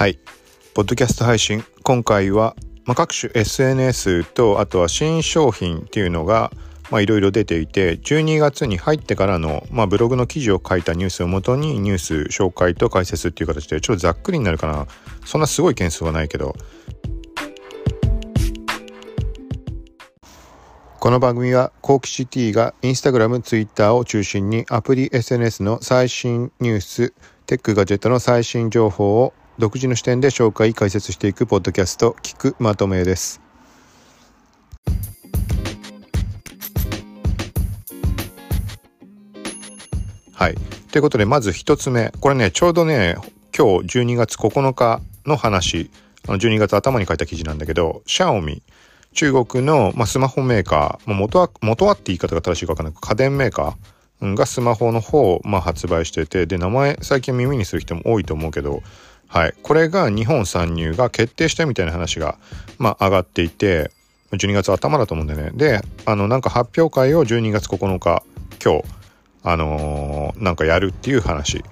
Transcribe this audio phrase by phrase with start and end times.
[0.00, 0.18] はい。
[0.72, 1.62] ポッドキャスト配信。
[1.82, 2.56] 今回は、
[2.86, 6.50] まあ、各種 SNS と、あとは新商品っていうのが、
[6.90, 14.86] まあ、いろいろ出ていて、12月に入ってからの、まあ、ブログの記事を書いたニュースをもとに、ニュース紹介と解説っていう形で、ちょっとざっくりになるかな。
[15.26, 16.56] そんなすごい件数はないけど。
[20.98, 27.12] この番組は、コーキシティがインスタグラム、ツイッターを中心にアプリ SNS の最新ニュース、
[27.44, 33.42] テックガジェットの最新情報を独自の視点で紹介解説していくポッドキャスト聞くまとめです。
[40.32, 40.54] はい。
[40.90, 42.10] ということでまず一つ目。
[42.20, 43.16] これねちょうどね
[43.54, 45.90] 今日12月9日の話。
[46.26, 48.62] あの12月頭に書いた記事なんだけどシャオミ
[49.12, 52.98] 中国の、まあ、スマホメーカー、まあ、元は元はって言い方が正しいか分からない。
[52.98, 56.46] 家電メーカーがスマホの方を、まあ、発売してて。
[56.46, 58.82] で名前最近耳にする人も多いと思うけど
[59.30, 59.54] はい。
[59.62, 62.36] これが日本参入が決定したみたいな話が、
[62.78, 63.92] まあ、上がっていて、
[64.32, 65.50] 12月頭だと思うんだよね。
[65.54, 68.24] で、あの、なんか発表会を12月9日、
[68.62, 68.84] 今日、
[69.44, 71.64] あのー、なんかやるっていう話。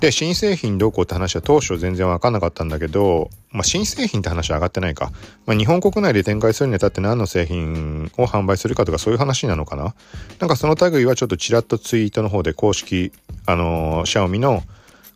[0.00, 5.10] で、新製品どうこうって話は当初全然わかんなかったんだけど、まあ、新製品って話は上がってないか。
[5.46, 9.94] まあ、日本国内で展開するにあたって何の製品を販売するかとかそういう話なのかな
[10.38, 13.10] なんかその類はちょっとちらっとツイートの方で公式、
[13.46, 14.62] あのー、シャオミの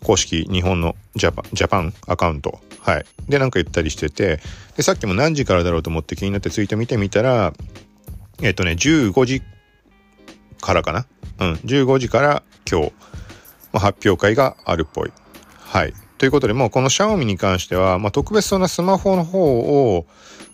[0.05, 2.61] 公式日本のジャパジャパンアカウント。
[2.81, 3.05] はい。
[3.29, 4.41] で、なんか言ったりしてて、
[4.77, 7.53] で、さっきも何時からだろうと思って気になってツイート見てみたら、
[8.43, 9.43] えっ、とね、15時
[10.61, 11.07] からかな？
[11.41, 12.93] うん、15時から今日、
[13.73, 15.13] まあ、発表会があるっぽい。
[15.59, 15.93] はい。
[16.19, 19.41] ということで、もうこのシャオミに関しては、まあ、特別そんなスマホの方
[19.97, 20.07] を、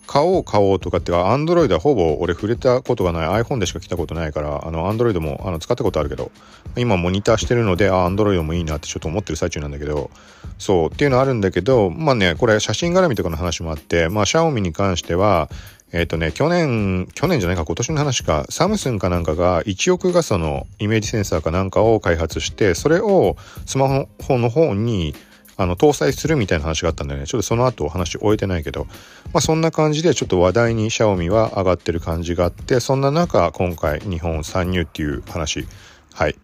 [0.06, 3.42] 買おう買おうとかってか、アンドロイドはほぼ俺触れたことがない。
[3.42, 6.30] iPhone でしか来たことないから、あの、アンドロイドもあの使ったことあるけど、
[6.76, 10.10] 今モニターしてるので、あ、アンドロイドもいいなってちょっと思ってる最中なんだけど、
[10.58, 15.50] そうっていうのあるんだけど、まあね、これ写真絡みとかの話もあって、まあ、シャオミに関しては、
[15.92, 25.14] えっ、とね、去年、去年じゃないか、今年の話か、サムスンかなんかが1億画素のイメージセンサーかなんかを開発して、それをスマホの方に
[25.58, 27.27] あの搭載するみたいな話があったんでね。
[27.27, 28.86] ちょっとその後話終えてないけど。
[29.33, 35.66] まあそんな感じでちょっと話題にシャオミは上がってる感じがあってそんな中今回日本参入っていう話。
[36.12, 36.36] はい。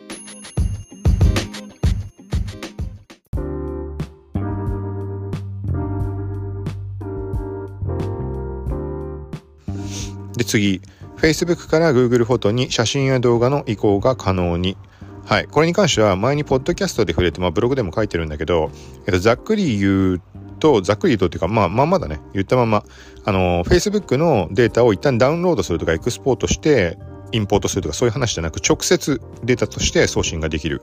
[10.36, 10.80] で次。
[11.22, 14.76] Facebook から Google フォトに写真や動画の移行が可能に。
[15.24, 15.46] はい。
[15.46, 18.70] これに関しては前にポッドキャストで触れて、まあブログでも書いてるんだけど、
[19.06, 20.22] えっと、ざっくり言う
[20.58, 22.20] と、ざっくり言うとっていうか、まあまんまだね。
[22.32, 22.84] 言ったまま、
[23.24, 26.98] あの、Facebook のデータを一旦ダウンロードするとかエクスポートして、
[27.32, 30.82] インポートするとかそういう話じゃなく、直接データとして送信ができる。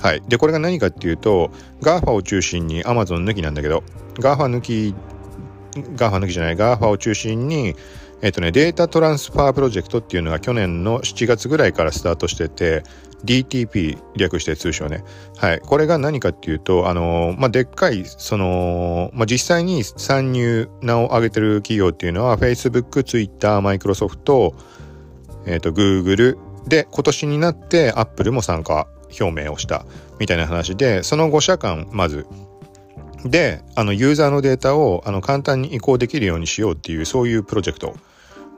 [0.00, 0.22] はい。
[0.28, 3.84] で、これが何かっていうと、GAFA を中心に Amazon 抜きなんだけど、
[4.14, 4.94] GAFA 抜き、
[5.96, 7.76] GAFA 抜きじゃない、GAFA を中心に、
[8.24, 12.82] えっ、とね、データトランスファープロジェクトっていうのが去年の7月ぐらいからスタートしてて、
[13.22, 15.04] DTP 略して通称ね。
[15.36, 15.60] はい。
[15.60, 24.54] これが何かっていうと、あの、まあ、でっかい、その、まあ、実際に参入名を挙げてる企業っていうのは、Facebook、Twitter、Microsoft、
[25.44, 28.86] えっ、ー、と、Google で、今年になって Apple も参加
[29.20, 29.84] 表明をした
[30.18, 32.26] みたいな話で、その5社間、まず、
[33.26, 37.94] で、あの、ユーザーのデータを、あの、簡単に移行できるようにしようっていう、そういうプロジェクト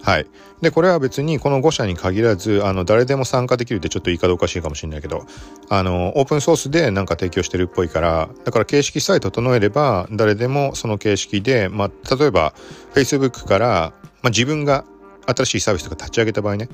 [0.03, 0.27] はい。
[0.61, 5.27] で、これは別にこの5社に限らず、あの、誰でも参加できるってちょっと言い方おかしいかもしれないけど、
[5.69, 12.55] あの、オープンソースでなんか提供してるっぽいから、だから形式さえ整えれば、誰でもその形式で、まあ、例えば、
[12.95, 13.93] Facebook から、
[14.23, 14.85] まあ、自分が
[15.27, 16.69] 新しいサービスとか立ち上げた場合ね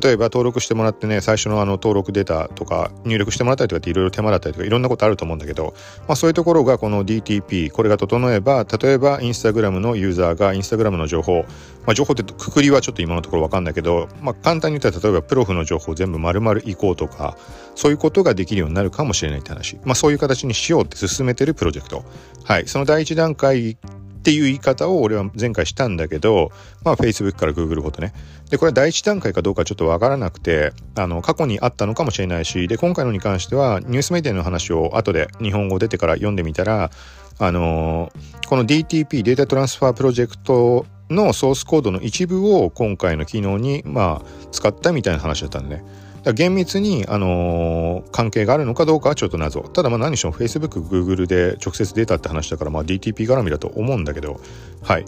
[0.00, 5.74] 例えば登録してもらってね最初のあの登録データとか入力してもらったりとかっていろいろ手間だったりとかいろんなことあると思うんだけど、
[6.08, 11.44] まあ、そういうところがこの DTP これが整えば例えばインスタグラムのユーザーがインスタグラムの情報、
[11.86, 17.36] まあ、情報ってくくりはちょっと今のところわかんないけど、まあ、簡単に言ったら例えばプロフの情報を全部丸々移行とか
[17.74, 22.04] そういうことができるようになるかもしれないって話、まあ、そういう形にしようって進めてるプロジェクト。
[22.44, 22.66] はい。
[22.66, 23.76] その第一段階
[24.24, 26.50] っていう言い方を俺は前回したんだけど、
[26.82, 28.14] まあ Facebook から Google フォトね。
[28.48, 36.90] で、これは第一段階かどうかちょっとわからなくて、あの、過去にあったのかもしれないし、で、今回のに関してはニュースメディアの話を後で日本語出てから読んでみたら、
[37.38, 45.84] あのー、この DTP データトランスファープロジェクトのソースコードの一部を今回の機能に、まあ、使ったみたいな話だったんでね。
[46.32, 49.60] 厳密に、あのー、関係があるのかどうかはちょっと謎。
[49.60, 54.40] ただまあ何しろ Facebook、Google で直接出たって話だから、まあ DTP 絡みだと思うんだけど、
[54.82, 55.04] はい。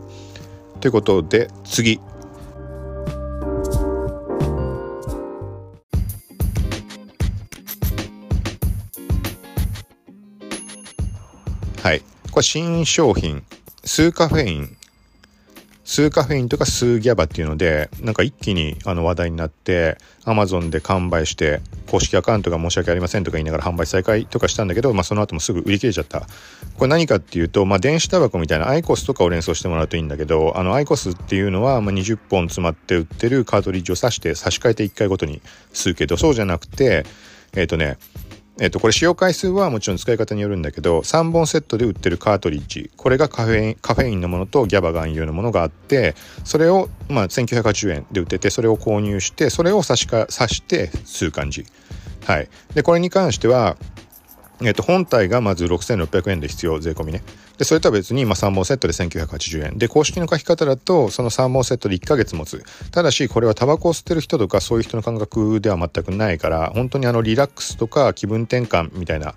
[0.80, 2.00] ということで、次。
[11.82, 12.02] はい。
[12.30, 13.42] これ新商品、
[13.84, 14.75] 吸うカフェイン
[15.86, 26.26] 吸うカフェインとか吸うギャバっていうので、なんか一気にあの話題になって、アマゾンで完売して、公式アカウントが申し訳ありませんとか言いながら販売再開とかしたんだけど、まあその後もすぐ売り切れちゃった。
[26.76, 35.40] これ何かっていうと、まあ電子タバコみたいなアイコスとかを連想してもらうといいんだけど、あのアイコスっていうのは、まあ20本詰まって売ってるカートリッジを挿して差し替えて1回ごとに
[35.72, 37.06] 吸うけど、そうじゃなくて、
[37.54, 37.96] えっ、ー、とね、
[38.58, 51.66] えっと、これ使用回数はもちろん使い方によるんだけど、3本セットで売ってるカートリッジ、これがカフェイン、カフェインのものとギャバ含有のものがあって、それを、まあ、1980円で売ってて、それを購入して、それを差しか、差して吸う感じ。
[52.24, 52.48] はい。
[52.74, 53.76] で、これに関しては、
[54.62, 57.22] えっと、本体がまず6600円で必要、税込みね。
[57.58, 59.78] で、それとは別に、まあ、3本セットで1980円。
[59.78, 62.64] で、公式の書き方だと、その3本セットで1ヶ月持つ。
[62.90, 69.34] ただし、これはタバコを吸ってる人とか、そういう人の感覚では全くないから、本当にあの、リラックスとか気分転換みたいな、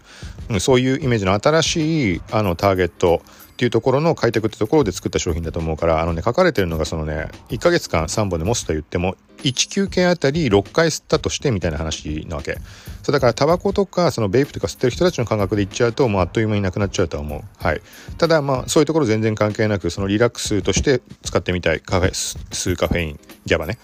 [0.49, 3.21] うん、そういうイメージの新しい、あの、ターゲット
[3.59, 12.55] っていうところの開拓ってところで作った商品だと思うから、あのね、書かれてるのがそのね、1ヶ月間3本で持つと言っても、1休憩あたり6回吸ったとしてみたいな話なわけ。
[13.03, 17.41] そうだからタバコとかそのベイプとか吸ってる人たちの感覚で言っちゃうともうあっという間になくなっちゃうとは思う。
[17.57, 17.81] はい。
[18.17, 23.77] ただまあそういうところ全然関係なくそのリラックスとして使ってみたいカフェ、吸うカフェイン、ギャバね。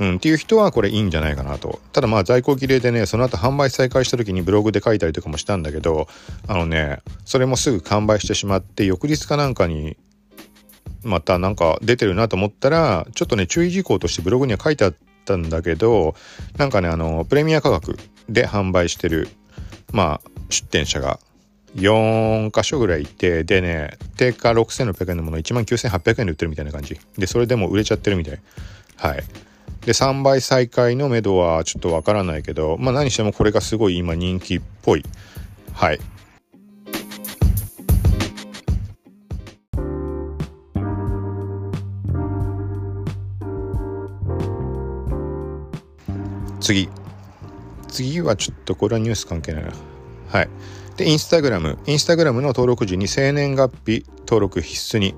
[0.00, 1.78] うん、っていう人はこれいいんじゃないかなと。
[1.92, 6.08] ただまあ在庫切れでね、その後販売再開した時にブログで書いたりとかもしたんだけど、
[6.48, 9.98] あのね、それもすぐ完売してしまって、翌日かなんかに
[11.04, 14.94] またなんか出てるなと思ったら、ちょっとね、注意事項としてブログには書いてあっ
[15.26, 16.14] たんだけど、
[16.56, 19.28] なんかね、あの、プレミア価格で販売してる、
[19.92, 21.20] まあ、出店者が
[21.76, 26.98] 4箇所ぐらいいて、でね、定価6600円のもの19800円で売ってるみたいな感じ。
[27.18, 28.40] で、それでも売れちゃってるみたい。
[28.96, 29.22] はい。
[29.84, 35.04] で、3倍再開のめどはちょっとわからないけど、まあ何してもこれがすごい今人気っぽい。
[35.72, 36.00] はい。
[46.60, 46.88] 次。
[47.88, 49.72] 次はちょっとこれはニュース関係ないな。
[50.28, 50.48] はい。
[50.96, 51.78] で、インスタグラム。
[51.86, 55.14] インスタグラムの登録時に生年月日登録必須に。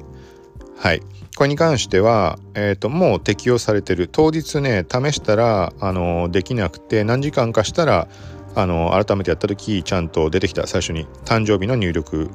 [0.83, 1.03] はい。
[1.37, 4.09] これに関しては、えっ、ー、と、もう適用されてる。
[4.11, 8.09] 当日ね、試したら、あの、できなくて、何時間かしたら、
[8.57, 10.67] あの、改めてやった時、ちゃんと出てきた。
[10.67, 12.31] 最初に、誕生日の入力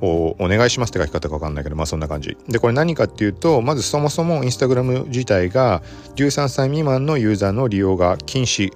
[0.00, 2.36] をお願いしますって書き方かわかんないけど、まあそんな感じ。
[2.48, 5.82] で、これ何かっていうと、まずそもそもインスタグラム自体が
[6.14, 8.72] 13歳未満のユーザーの利用が禁止。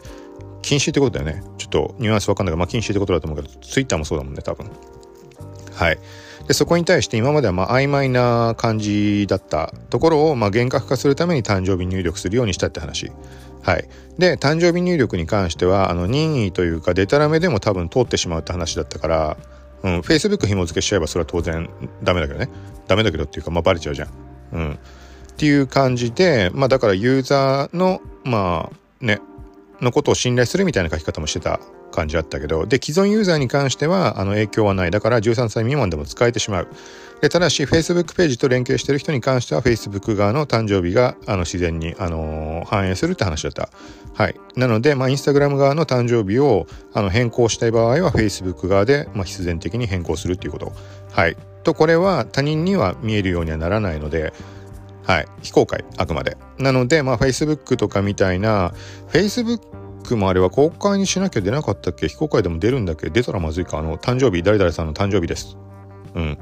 [0.61, 1.45] 禁止ってことだよね。
[1.57, 4.67] ちょっとニュアンスわかんないけど、まあ禁止ってことだと思うけど、ツイッターもそうだもんね、多分。
[5.73, 5.99] はい。
[6.49, 13.13] で、そこに対して今まではまあ曖昧な感じだったところを、ま厳格化するために誕生日入力するようにしたって話。
[13.63, 13.87] はい。
[14.17, 19.37] で、誕生日入力に関しては、あの、任意というか、デタラメでも多分通ってしまうって話だったから、
[19.83, 21.69] うん、Facebook 紐付けしちゃえばそれは当然
[22.03, 22.49] ダメだけどね。
[22.89, 24.09] ダメだけどっていうか、まあバレちゃうじゃん。
[24.53, 24.73] うん。
[24.73, 24.77] っ
[25.37, 29.21] ていう感じで、まあだからユーザーの、まあね、
[29.81, 31.61] のことを信頼するみたいな書き方もしてた
[31.91, 34.91] 感じあったけど、で、既存ユーザーに関しては、あの、影響はない。
[34.91, 36.69] だから13歳未満でも使えてしまう。
[37.21, 43.71] で、ただし、Facebook ページと連携してる人に関しては、Facebook 側の誕生日が、あの、自然に、あのー、反映するって話だった。
[44.15, 44.35] はい。
[44.57, 50.73] なので、まあ、Instagram 側の誕生日を、あの、変更したい場合は、Facebook 側で、まあ、必然的に変更するっていうこと。
[51.11, 51.37] はい。
[51.65, 54.33] と、これは他人には見えるようにはならないので、
[55.09, 55.27] はい。
[55.41, 56.37] 非公開、あくまで。
[56.59, 58.75] なので、まあ、Facebook とかみたいな、
[59.09, 62.09] Facebook もあれは公開にしなきゃ出なかったっけ？
[62.09, 63.09] 非公開でも出るんだっけ？
[63.09, 63.79] 出たらまずいか。
[63.79, 65.57] あの、誕生日、誰々さんの誕生日です。
[66.15, 66.39] うん。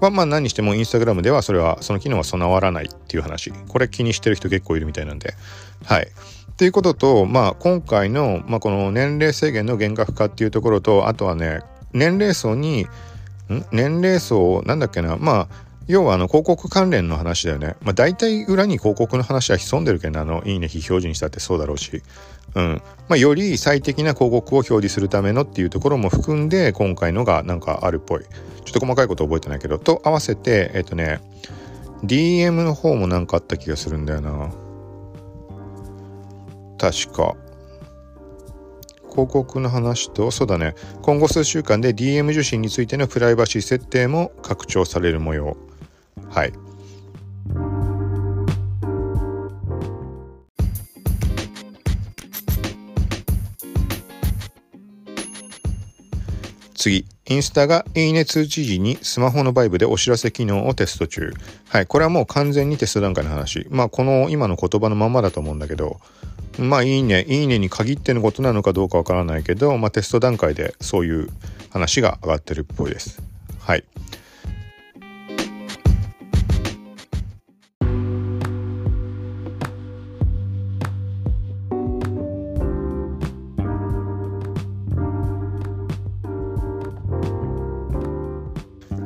[0.00, 3.52] まあまあ何にしてもインスタグラムではそれは、その機能は備わらないっていう話。
[3.68, 5.34] これ気にしてる人結構いるみたいなんで。
[5.84, 6.08] はい。
[6.08, 11.60] っていうことと、まあ今回の、まあこの年齢制限の厳格化っていうところと、あとはね、
[11.92, 13.64] 年齢層に、ん？
[13.70, 17.76] 年齢層、なんだっけな、まあ、要はあの広告関連の話だよね。
[17.80, 22.02] まあ大体裏に広告の話は潜んでるけど、あの、いいね、非表示にしたってそうだろうし。
[22.54, 22.82] うん。
[23.08, 28.20] まあより最適な広告を表示するためのっていうところも含んで、今回のがなんかあるっぽい。
[28.20, 28.28] ちょ
[28.70, 31.20] っと細かいこと覚えてないけど、と合わせて、えっとね、
[32.04, 34.52] DM の方もなんかあった気がするんだよな。
[36.78, 37.34] 確か。
[39.10, 45.56] 広告の話と、そうだね、今後数週間で DM 受信についてのプライバシー設定も拡張される模様。
[46.38, 46.52] はい。
[56.76, 61.32] 次、インスタがいいね通知時にスマホのバイブでお知らせ機能をテスト中。
[61.70, 63.66] はい、これはもう完全にテスト段階の話。
[63.70, 65.98] まあ、この今の言葉のままだと思うんだけど、
[66.60, 71.30] まあ、いいね、いいねに限ってのことなのかどうかわからないけど、まあ、テスト段階でそういう
[71.70, 73.20] 話が上がってるっぽいです。
[73.58, 73.82] はい。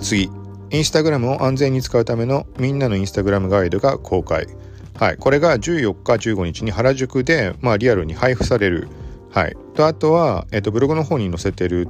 [0.02, 0.30] 次。
[0.70, 4.46] インスタグラムを安全に使うためのみんなのインスタグラムガイドが公開。
[4.94, 5.16] はい。
[5.16, 8.88] これが14日15日に原宿でまあリアルに配布される。
[9.30, 9.56] はい。
[9.74, 11.88] とあとは、えっと、ブログの方に載せてる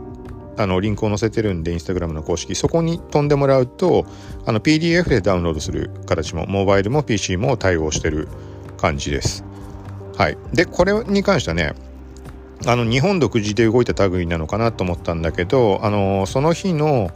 [0.57, 2.55] あのリンクを載せてるんでインスタグラムの公式。
[2.55, 4.05] そこに飛んでもらうと
[4.47, 8.29] あの PDF でダウンロードする形もモバイルも PC も対応してる
[8.77, 9.45] 感じです。
[10.17, 10.37] はい。
[10.53, 11.75] でこれに関してはね
[12.67, 17.11] あの日本独自で動いた類なのかなと思ったんだけどあのその日の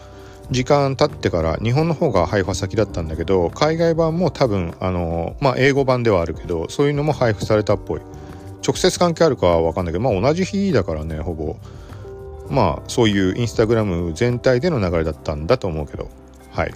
[0.50, 8.00] 時間経ってから日本の方が配布は先だったんだけど海外版も多分あのまあ英語版ではあるけどそういうのも配布されたっぽい。
[8.66, 11.56] 直接関係あるかは分かんないけどまあ同じ日だからねほぼ。
[12.48, 16.08] まあそういうインスタグラム全体での流れだったんだと思うけど。
[16.52, 16.74] はい。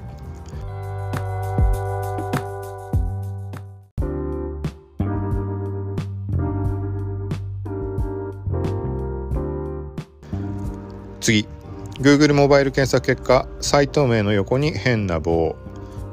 [11.21, 11.60] 次。
[12.01, 15.57] Google モバイル検索結果サイト名の横に変な棒。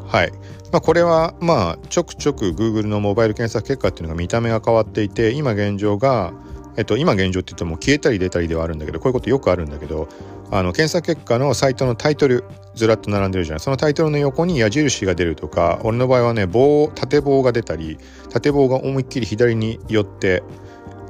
[0.05, 0.31] はい。
[0.71, 6.33] まあ、これはまあちょくちょく Google のモバイル検索結果っていうのが見た目が変わっていて今現状が
[6.77, 10.07] えっと、今現状って言っても消えたり出たりではあるんだけどこういうことよくあるんだけど
[10.51, 12.43] あの検索結果のサイトのタイトル
[12.75, 17.97] ずらっと並んでるじゃんそのタイトルの横に矢印が出るとか俺の場合はね棒縦棒が出たり
[18.29, 20.43] 縦棒が思いっきり左に寄って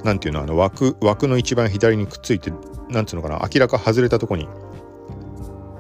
[0.06, 2.52] なんていうのあの枠枠の一番左にくっついて
[2.90, 4.48] なんていうのかな明らか外れたとこに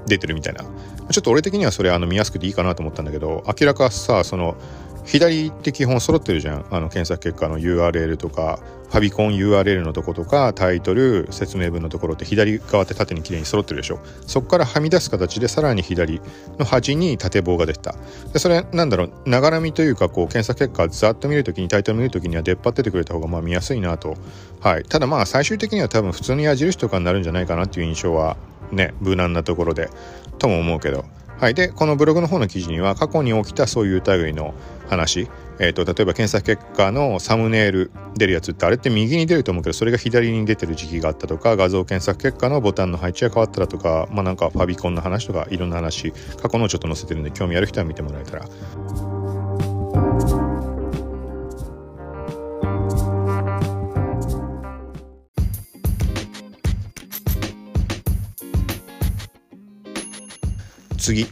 [0.07, 0.63] 出てるみたいな。
[1.09, 4.57] ちょっと俺的にはそれあの見やすくていいかなと思ったんだけど明らかさその
[5.07, 6.65] 左って基本揃ってるじゃん。
[6.69, 8.59] あの検索結果の URL とか
[8.89, 13.99] ファビコン URL のとことかタイトル説明文のところって左側って縦に綺麗に揃ってるでしょ。
[14.25, 16.21] そこからはみ出す形でさらに左
[16.59, 17.95] の端に縦棒が出てた。
[18.33, 24.15] でそれなんだろうながらみというかこう検索結果ざっと見るときにタイトル見るときには出っ張っててくれた方がまあ見やすいなと。
[24.59, 24.83] はい。
[24.83, 28.35] ただまあ最終的には多分普通の矢印とかになるんじゃないかなっていう印象は
[28.71, 29.89] ね無難なところで
[30.39, 31.05] とも思うけど
[31.39, 34.55] はい、でこのブログの方の記事には過去に起きたそういう類の
[34.89, 48.47] 話、えーと、例えば検索結果のサムネイル出るやつってあれって右に出ると思うけどそれが左に出てる時期があったとか画像検索結果のボタンの配置が変わったらとかまあなんかファビコンの話とかいろんな話過去のちょっと載せてるんで興味ある人は見てもらえたら。
[60.97, 61.27] 次。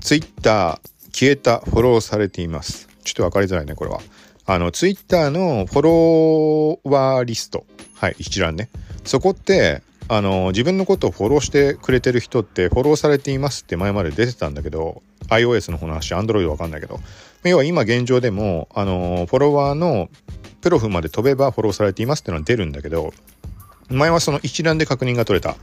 [0.00, 2.88] ツイッター消えた、フォローされています。
[3.04, 4.00] ちょっと分かりづらいね、これは。
[4.46, 7.64] あの、ツイッターのフォロワーリスト。
[7.94, 8.70] はい、一覧ね。
[9.04, 16.98] そこって、あの、自分のことをフォローしてくれてる人ってフォローされていますって前まで出てたんだけど、iOS の方の話、Android わかんないけど。
[17.44, 20.08] 要は今現状でも、あの、フォロワーの
[20.60, 23.12] プロフまで飛べばフォローされていますってのは出るんだけど、
[23.88, 25.56] 前はその一覧で確認が取れた。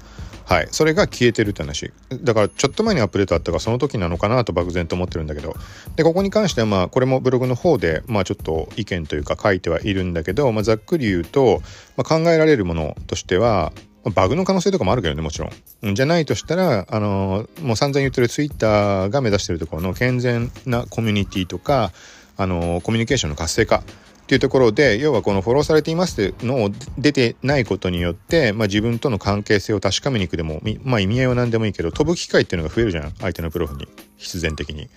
[0.48, 0.68] はい。
[0.72, 1.92] それが消えてるって話。
[2.24, 5.58] だから、ちょっと前にアップデートあったか、その時なのかなと漠然と思ってるんだけど。
[5.98, 11.62] で、ここに関しては、まあ、これもブログの方で、まあ、ちょっと意見というか書いてはいるんだけど、まあ、ざっくり言うと、
[11.98, 13.74] まあ、考えられるものとしては、
[14.16, 15.50] バグの可能性とかもあるけどね、もちろ
[15.84, 15.96] ん。
[15.96, 21.92] じゃないとしたら、あのもう散々言ってるツイッターが目指してるところの健全なコミュニティとか、
[22.38, 23.84] あのコミュニケーションの活性化
[24.28, 34.90] っていうところで要はこのフォローされていますっていうのを出てないことによって、まあ、自分との関係性を確かめに行くでも、まあ、意味合いは何でもいいけど飛ぶ機会っていうのが増えるじゃん相手のプロフに必然的に。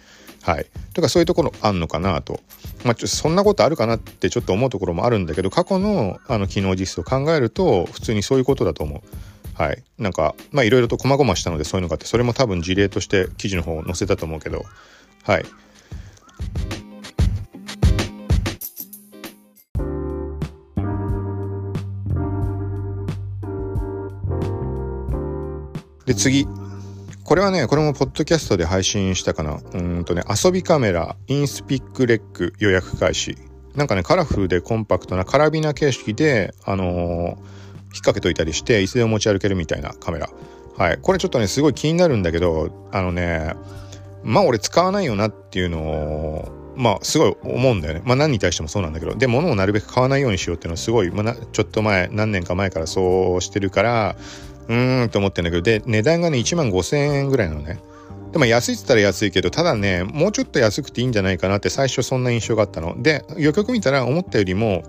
[0.42, 0.66] はい。
[0.94, 2.40] とかそういうところあんのかなと。
[2.84, 9.62] まあ、ちょそんなことあるかなってちょっと思うところもあるんだけど過去のあの機能実装を考えると普通にそういうことだと思う。
[9.62, 9.84] はい。
[9.98, 14.64] なんかまあいろいろと細々したのでそういうのがあってそれも多分事例として記事の方を載せたと思うけど
[15.22, 15.44] はい。
[26.10, 26.48] で、次。
[27.22, 29.60] これはね、これもポッドキャストで配信したかな。
[29.74, 33.38] うんとね、遊びカメラ、インスピックレック予約開始。
[33.76, 37.36] なんかね、カラフルでコンパクトなカラビナ形式で、あのー、引っ
[37.92, 40.30] 掛けといたりして、いつでも持ち歩けるみたいなカメラ。
[40.76, 40.98] はい。
[41.00, 43.54] これちょっとね、すごい気になるんだけど、あのね、
[44.24, 48.02] まあ俺使わないよなっていうのを、まあすごい思うんだよね。
[48.04, 54.16] まあ何に対してもそうなんだけど、で、物をなるべく買わないようにしようっていうのはすごい、まあ、ちょっと前、何年か前からそうしてるから、
[54.68, 57.80] うーんと思ってんだけど、で、値段がね、1万5000円ぐらいなのね。
[58.32, 63.02] でも安いって言ったら安いけど、ただね、もうちょっと安くていいんじゃないかなって最初そんな印象があったの。
[63.02, 64.84] で、よくよく見たら思ったよりも、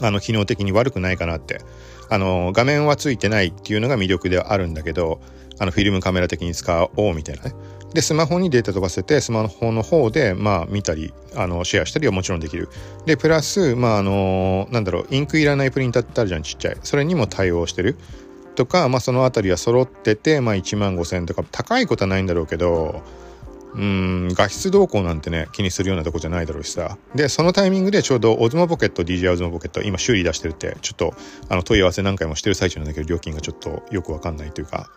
[0.00, 1.60] あの、機能的に悪くないかなって。
[2.08, 5.20] あの、画面はついてないっていうのが魅力ではあるんだけど、
[5.58, 7.54] あの、フィルムカメラ的に使おうみたいなね。
[7.92, 12.68] で、スマホにデータ飛ばせて、スマホの方で、まあ、見たり、あの、シェアしたりはもちろんできる。
[13.06, 16.76] で、プラス、まあ、あの、なんだろう、インクいらないプリンターってあるじゃん、ちっちゃい。
[16.82, 17.96] それにも対応してる。
[18.54, 23.02] とか、まあ、その辺りは揃ってて、まあ、1万5,000円とか高いことはないんだろうけど
[23.74, 26.96] うん画質動向なんてね気にするようなとこじゃないだろうしさ。
[27.14, 31.14] でそのタイミングでちょうどオズモポケット DJ オズモポケット今修理出してるってちょっと
[31.48, 34.90] あの問い合わせ何回もしてる最中なんだけど料金がちょっとよくわかんないというか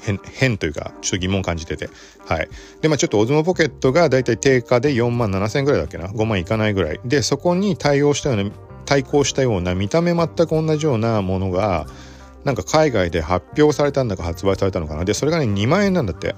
[0.00, 1.90] 変変というかちょっと疑問感じてて。
[2.26, 2.48] はい。
[2.80, 7.00] でまあちょっとオズモポケットがだいたい定価で4万7千円ぐらいだっけな？5万いかないぐらい。
[7.04, 8.50] でそこに対応したような
[8.86, 11.86] 対抗したような見た目全く同じようなものが
[12.46, 15.04] なんか海外で発表されたんだか発売されたのかな。
[15.04, 16.34] でそれがね2万円なんだって。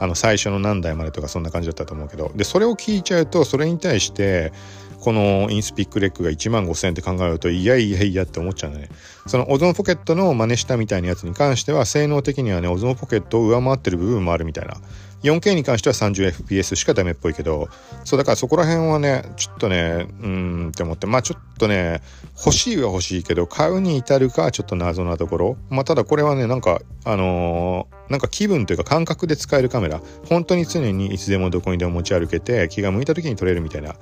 [0.00, 2.32] あの最初の何台までとかそんな感じだったと思うけど。
[2.34, 4.52] でそれを聞いちゃうとそれに対して
[4.98, 8.88] このインスピックレックが1万5000円って考えるといやいやいやって思っちゃうね。
[9.28, 14.74] そのオゾンポケットの真似したみたいなやつに関しては性能的にはねオゾンポケットを上回ってる部分もあるみたいな。
[15.22, 17.68] 4K に関しては 30fps しかダメっぽいけど
[18.04, 22.02] そうだからそこら辺はねちょっとねうーんって思ってまあちょっとね
[22.36, 25.56] 欲しいは欲しいけど買うに至るかはちょっと謎なところ。
[25.70, 30.00] まあただこれはねなんかあのー、なんか気分というか感覚で使えるカメラ。
[30.28, 33.94] 本当に常にいつでもどこにでも持ち歩けて気が向いた時に撮れるみたいな。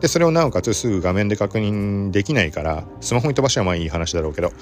[0.00, 4.56] でそれをなおかつすぐ画面で確認できないからスマホに飛ばしはまあいい話だろうけど、ま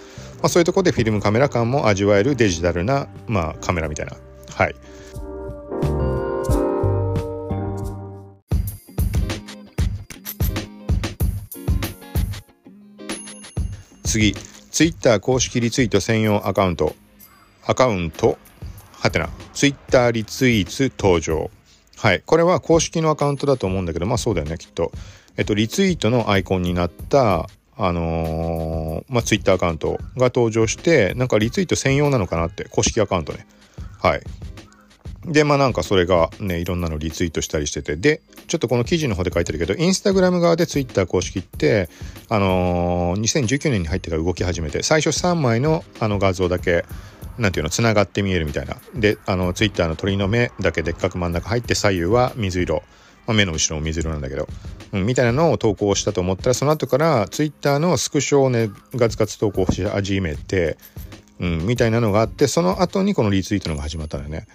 [0.45, 4.13] あ、そういうとこでフィルムカメラ感も味わえるデジタルな、まあ、カメラみたいな。
[4.55, 4.77] はい。
[14.05, 14.35] 次。
[14.71, 16.95] Twitter 公式リツイート専用アカウント。
[17.67, 18.39] アカウント。
[18.93, 19.29] はてな。
[19.53, 21.51] Twitter リツイート登場。
[21.97, 22.23] はい。
[22.25, 24.93] これは公式のアカウントだと思うんだけどまあそうだよねきっと。
[25.37, 32.65] えっとリツイートのアイコンになったあのー、まあ、ツイッターアカウントが登場してなんかリツイート専用なのかなって。
[32.69, 33.47] 公式アカウントね。
[34.01, 34.23] はい。
[35.27, 41.89] でまあなんかそれがねいろんなのリツイートしたりしててでちょっとこの記事の方で書いてるけどインスタグラム側でツイッター公式って
[42.29, 46.85] あのー、2019年に入ってから動き始めて最初3枚のあの画像だけ
[47.39, 48.77] なんていうのつながって見えるみたいな。
[48.95, 52.83] であのツイッターの鳥の目だけでっかく真ん中入って左右は水色、
[53.27, 54.47] まあ、目の後ろも水色なんだけど、
[54.93, 60.77] うん、みたいなのを投稿したと思ったらその後からツイッターのスクショをねガツガツ投稿し始めて、
[61.41, 64.47] うん、みたいなのがあってその後にこのリツイートのが始まったのよね。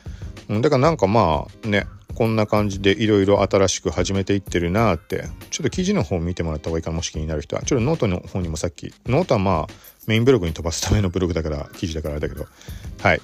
[0.50, 1.86] だからなんかまあね
[2.16, 7.62] こんな感じでいろいろ新しく始めていってるなってちょっと記事の方見てもらった方がいいかもし気になる人は。
[7.62, 9.74] ちょっとノートの方にもさっきノートはまあ
[10.08, 12.48] メインブログに飛ばすためのブログだから記事だからあれだけど。
[13.02, 13.22] はい。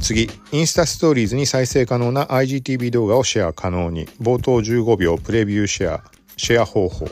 [0.00, 0.28] 次。
[0.52, 4.06] インスタストーリーズに再生可能な IGTV 動画をシェア可能に。
[4.20, 6.04] 冒頭15秒プレビューシェア
[6.36, 7.06] シェア方法。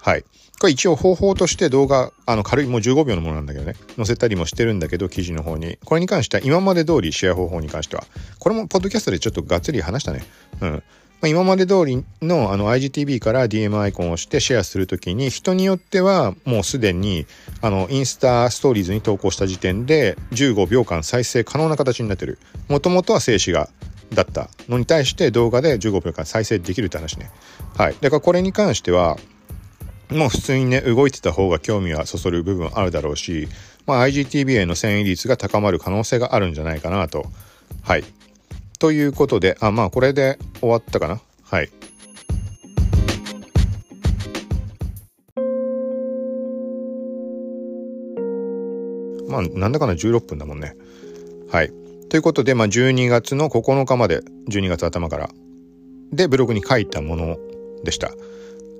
[0.00, 0.24] はい。
[0.66, 5.78] 一応方法として動画、あの軽いもう15秒のものなんだけどね、載せたりもしてるんだけど、記事の方に。
[5.84, 8.04] これに関しては今まで通りシェア方法に関しては。
[8.40, 10.24] これもポッドキャストでちょっとがっつり話したね。
[10.60, 10.82] うん。
[11.20, 17.26] まあ、今まで通りのあの IGTV から DM アイコンを押してシェアするときに人によってはもうすでに
[17.60, 22.38] あのインスタストーリーズに投稿した時点で15秒間再生可能な形になってる。
[22.68, 23.68] もともとは静止画
[24.14, 27.30] だったのに対して動画で15秒間再生できるって話ね。
[27.76, 27.96] はい。
[28.00, 29.18] だからこれに関しては
[30.10, 33.48] もう普通にね、動いてた方が興味はそそる部分あるだろうし、
[33.86, 37.26] まあ、IGTV への遷移率が高まる可能性があるんじゃないかなと。
[37.82, 38.04] はい。
[38.78, 41.20] ということで、あ、まあ、これで終わったかな。
[41.42, 41.70] はい。
[49.28, 50.74] まあ、なんだかな16分だもんね。
[51.50, 51.72] はい。
[52.08, 55.28] ということで、まあ、12月の9日まで、12月頭から、
[56.12, 57.36] で、ブログに書いたもの
[57.84, 58.12] でした。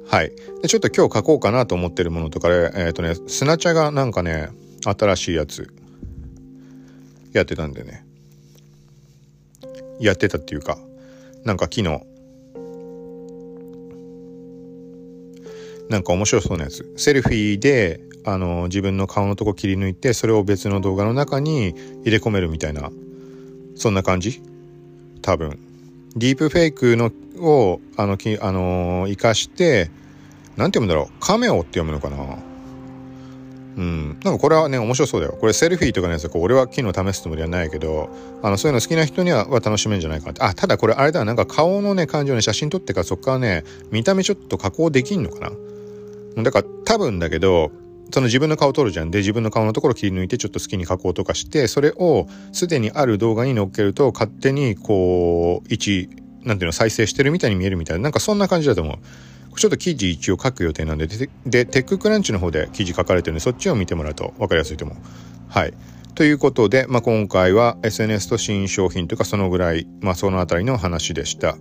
[0.09, 0.33] はい。
[0.62, 4.49] で、ちょっと今日書こうかなと思ってるものとかで、えっ、ー、とね、砂茶がなんかね、
[4.83, 5.71] 新しいやつ、
[7.33, 8.07] やってたんでね。
[10.01, 10.79] やってたっていうか、
[11.44, 11.83] なんか昨日、
[15.90, 16.90] なんか面白そうなやつ。
[16.97, 22.90] セルフィーで、あの、自分の顔のとこ切り抜いて、それを別の動画の中に入れ込めるみたいな、
[23.77, 24.40] そんな感じ？
[25.21, 25.68] 多分。
[26.19, 29.91] ディープフェイクのを、あの、きあのー、生かして、
[30.57, 31.21] なんて読むんだろう。
[31.21, 32.17] カメオって読むのかな
[33.77, 34.19] うん。
[34.25, 35.37] なんかこれはね、面白そうだよ。
[35.39, 38.11] これセルフィーとかのやつ俺は昨日試すつもりはないけど、
[38.43, 40.43] あの、そういうの好きな人にはは楽しめるんじゃないかなって。
[40.43, 45.51] あ、ただこれあれだ、なんか顔のね、感じをね、写真撮ってからそっからね、見た目ちょっと加工できんのか
[46.37, 47.71] なだから多分だけど、
[48.11, 49.11] その自分の顔を撮るじゃん。
[49.11, 56.09] で、自分の顔のところ切り抜いてちょっと好きに加工とかして、それをすでにある動画に載っけると勝手にこう、1、
[56.44, 58.97] なんていうの、再生してるみたいに見えるみたいな、なんかそんな感じだと思う。
[59.59, 64.97] ちょっと記事一応書く予定なんで、で、テッククランチの方で記事書かれてるんで、そっちを見てもらうと分かりやすいと思う。
[65.49, 65.75] はい。
[66.14, 71.57] ということで、まあ、今回は SNS と新商品とかそのぐらい、まあ、そのあたりの話でした。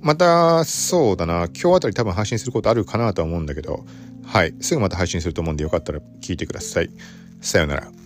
[0.00, 3.84] また、そうだな、今日あたり多分配信することあるかなとは思うんだけど、
[4.32, 6.88] はい、すぐまた配信すると思うんでよかったら聞いてください。
[7.42, 8.01] さようなら。